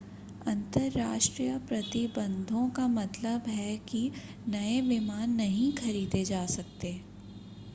[0.47, 4.01] अंतर्राष्ट्रीय प्रतिबंधों का मतलब है कि
[4.47, 6.99] नए विमान नहीं खरीदे जा सकते